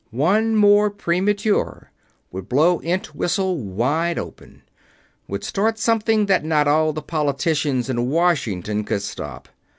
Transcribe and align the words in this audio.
One 0.09 0.55
more 0.55 0.89
premature 0.89 1.91
would 2.31 2.49
blow 2.49 2.79
Entwhistle 2.81 3.59
wide 3.59 4.17
open 4.17 4.63
would 5.27 5.43
start 5.43 5.77
something 5.77 6.25
that 6.25 6.43
not 6.43 6.67
all 6.67 6.91
the 6.91 7.03
politicians 7.03 7.87
in 7.87 8.09
Washington 8.09 8.83
could 8.83 9.03
stop. 9.03 9.47